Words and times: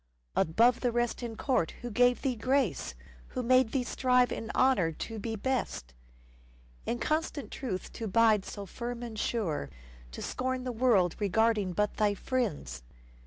Above 0.35 0.79
the 0.79 0.91
rest 0.91 1.21
in 1.21 1.35
court 1.35 1.75
who 1.83 1.91
gave 1.91 2.23
thee 2.23 2.35
grace? 2.35 2.95
Who 3.27 3.43
made 3.43 3.71
thee 3.71 3.83
strive 3.83 4.31
in 4.31 4.49
honour 4.55 4.91
to 4.93 5.19
be 5.19 5.35
best? 5.35 5.93
In 6.87 6.97
constant 6.97 7.51
truth 7.51 7.93
to 7.93 8.07
bide 8.07 8.43
so 8.43 8.65
firm 8.65 9.03
and 9.03 9.19
sure, 9.19 9.69
To 10.13 10.23
scorn 10.23 10.63
the 10.63 10.71
world 10.71 11.15
regarding 11.19 11.73
but 11.73 11.97
thy 11.97 12.15
friends 12.15 12.81